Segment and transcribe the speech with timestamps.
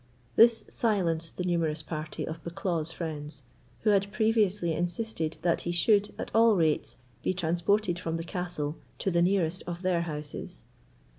[0.35, 3.43] This silenced the numerous party of Bucklaw's friends,
[3.81, 8.77] who had previously insisted that he should, at all rates, be transported from the castle
[8.97, 10.63] to the nearest of their houses.